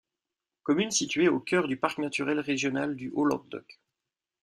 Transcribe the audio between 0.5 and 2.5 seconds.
Commune située au cœur du parc naturel